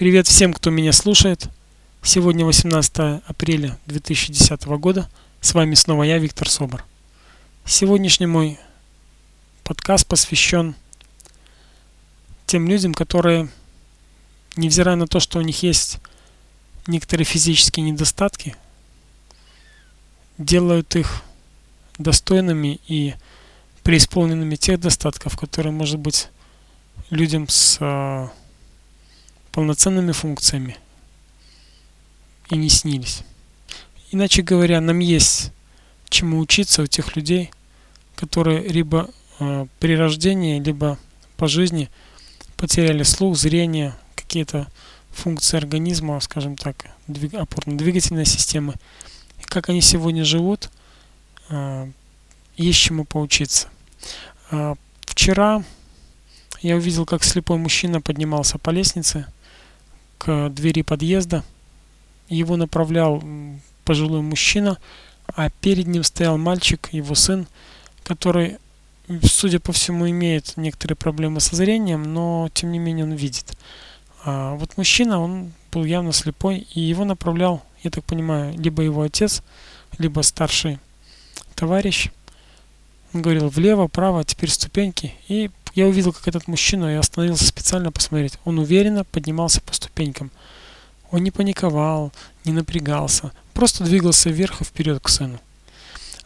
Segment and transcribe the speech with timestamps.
[0.00, 1.50] Привет всем, кто меня слушает.
[2.02, 5.10] Сегодня 18 апреля 2010 года.
[5.42, 6.86] С вами снова я, Виктор Собор.
[7.66, 8.58] Сегодняшний мой
[9.62, 10.74] подкаст посвящен
[12.46, 13.50] тем людям, которые,
[14.56, 15.98] невзирая на то, что у них есть
[16.86, 18.56] некоторые физические недостатки,
[20.38, 21.22] делают их
[21.98, 23.16] достойными и
[23.82, 26.30] преисполненными тех достатков, которые, может быть,
[27.10, 28.28] людям с э,
[29.52, 30.76] полноценными функциями
[32.50, 33.22] и не снились.
[34.10, 35.52] Иначе говоря, нам есть
[36.08, 37.50] чему учиться у тех людей,
[38.16, 40.98] которые либо э, при рождении, либо
[41.36, 41.88] по жизни
[42.56, 44.66] потеряли слух, зрение, какие-то
[45.10, 48.74] функции организма, скажем так, двиг, опорно-двигательной системы.
[49.40, 50.70] И как они сегодня живут,
[51.48, 51.90] э,
[52.56, 53.68] есть чему поучиться.
[54.50, 54.74] Э,
[55.06, 55.64] вчера
[56.60, 59.26] я увидел, как слепой мужчина поднимался по лестнице
[60.20, 61.42] к двери подъезда.
[62.28, 63.22] Его направлял
[63.84, 64.76] пожилой мужчина,
[65.26, 67.46] а перед ним стоял мальчик, его сын,
[68.04, 68.58] который,
[69.22, 73.56] судя по всему, имеет некоторые проблемы со зрением, но тем не менее он видит.
[74.22, 79.00] А вот мужчина, он был явно слепой, и его направлял, я так понимаю, либо его
[79.00, 79.42] отец,
[79.98, 80.78] либо старший
[81.54, 82.10] товарищ.
[83.14, 85.14] Он говорил влево, право, теперь ступеньки.
[85.28, 88.38] И я увидел, как этот мужчина, я остановился специально посмотреть.
[88.44, 90.30] Он уверенно поднимался по ступенькам.
[91.10, 92.12] Он не паниковал,
[92.44, 95.40] не напрягался, просто двигался вверх и вперед к сыну.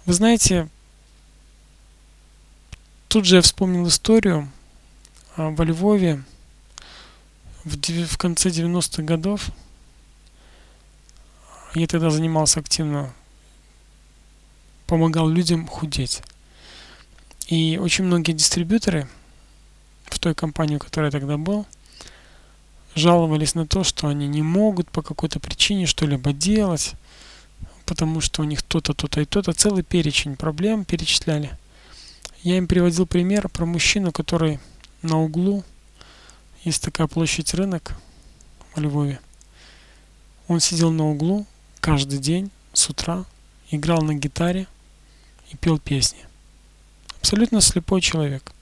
[0.06, 0.68] Вы знаете,
[3.08, 4.50] тут же я вспомнил историю
[5.36, 6.22] а, во Львове
[7.64, 9.48] в, конце 90-х годов.
[11.74, 13.12] Я тогда занимался активно,
[14.86, 16.22] помогал людям худеть.
[17.48, 19.08] И очень многие дистрибьюторы
[20.24, 21.66] той компании, в которой я тогда был,
[22.94, 26.94] жаловались на то, что они не могут по какой-то причине что-либо делать,
[27.84, 31.50] потому что у них то-то, то-то и то-то, целый перечень проблем перечисляли.
[32.42, 34.60] Я им приводил пример про мужчину, который
[35.02, 35.62] на углу,
[36.62, 37.94] есть такая площадь рынок
[38.74, 39.20] в Львове.
[40.48, 41.44] Он сидел на углу
[41.80, 43.26] каждый день с утра,
[43.70, 44.68] играл на гитаре
[45.50, 46.20] и пел песни.
[47.20, 48.54] Абсолютно слепой человек.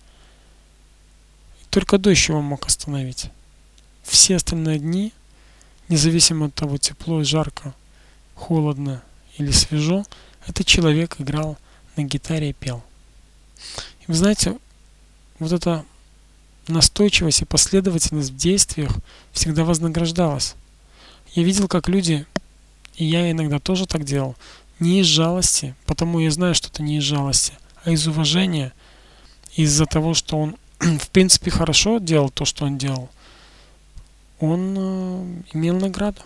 [1.73, 3.31] Только дождь его мог остановить.
[4.03, 5.11] Все остальные дни,
[5.89, 7.73] независимо от того, тепло, жарко,
[8.35, 9.03] холодно
[9.39, 10.05] или свежо,
[10.47, 11.57] этот человек играл
[11.97, 12.83] на гитаре и пел.
[14.01, 14.59] И вы знаете,
[15.39, 15.87] вот эта
[16.69, 18.93] настойчивость и последовательность в действиях
[19.33, 20.57] всегда вознаграждалась.
[21.33, 22.27] Я видел, как люди,
[22.97, 24.37] и я иногда тоже так делал,
[24.79, 28.75] не из жалости, потому я знаю, что это не из жалости, а из уважения,
[29.57, 30.57] из-за того, что он
[31.01, 33.09] в принципе хорошо делал то, что он делал,
[34.41, 36.23] он э, имел награду,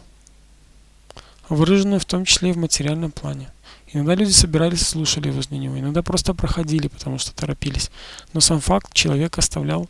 [1.49, 3.51] выраженную в том числе и в материальном плане.
[3.93, 7.91] Иногда люди собирались слушали возле него, иногда просто проходили, потому что торопились.
[8.33, 9.89] Но сам факт человек оставлял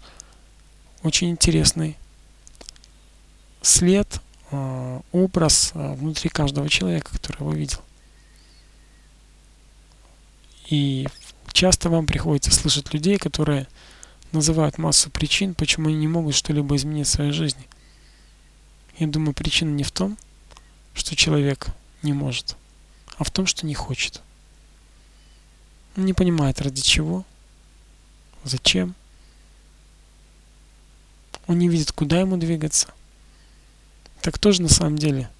[1.02, 1.96] очень интересный
[3.62, 7.78] след, э, образ э, внутри каждого человека, который его видел.
[10.68, 11.06] И
[11.52, 13.68] часто вам приходится слышать людей, которые
[14.32, 17.66] называют массу причин, почему они не могут что-либо изменить в своей жизни.
[18.98, 20.16] Я думаю, причина не в том,
[20.94, 21.68] что человек
[22.02, 22.56] не может,
[23.18, 24.22] а в том, что не хочет.
[25.96, 27.24] Он не понимает, ради чего,
[28.44, 28.94] зачем.
[31.46, 32.88] Он не видит, куда ему двигаться.
[34.20, 35.30] Так кто же на самом деле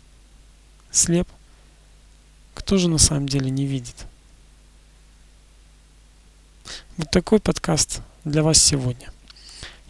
[0.91, 1.29] слеп?
[2.55, 4.07] Кто же на самом деле не видит?
[6.97, 9.11] Вот такой подкаст для вас сегодня.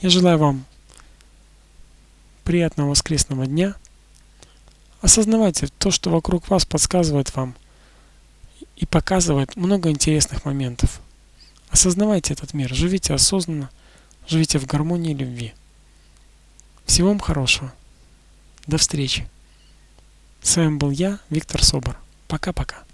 [0.00, 0.64] Я желаю вам
[2.44, 3.74] приятного воскресного дня.
[5.00, 7.54] Осознавайте то, что вокруг вас подсказывает вам
[8.76, 11.00] и показывает много интересных моментов.
[11.70, 13.70] Осознавайте этот мир, живите осознанно,
[14.28, 15.54] живите в гармонии и любви.
[16.84, 17.72] Всего вам хорошего.
[18.66, 19.26] До встречи.
[20.42, 21.98] С вами был я, Виктор Собор.
[22.28, 22.85] Пока-пока.